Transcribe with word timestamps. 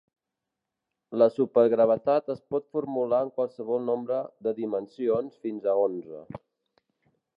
La 1.21 1.25
supergravetat 1.33 2.31
es 2.35 2.41
pot 2.55 2.65
formular 2.77 3.19
en 3.25 3.29
qualsevol 3.35 3.85
nombre 3.91 4.23
de 4.49 4.55
dimensions 4.63 5.37
fins 5.45 5.69
a 5.75 5.77
onze. 5.83 6.25